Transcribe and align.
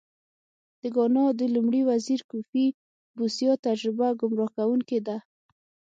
د 0.81 0.83
ګانا 0.95 1.25
د 1.39 1.41
لومړي 1.53 1.81
وزیر 1.89 2.21
کوفي 2.29 2.65
بوسیا 3.15 3.51
تجربه 3.65 4.07
ګمراه 4.21 4.51
کوونکې 4.55 4.99
ده. 5.07 5.17